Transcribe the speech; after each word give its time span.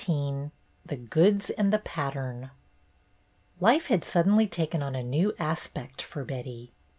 XIX 0.03 0.49
THE 0.83 0.95
GOODS 0.97 1.51
AND 1.51 1.71
THE 1.71 1.77
PATTERN 1.77 2.49
I 3.61 3.75
IFE 3.75 3.85
had 3.85 4.03
suddenly 4.03 4.47
taken 4.47 4.81
on 4.81 4.95
a 4.95 5.03
new 5.03 5.31
as 5.37 5.65
j 5.65 5.69
pect 5.75 6.01
for 6.01 6.25
Betty. 6.25 6.73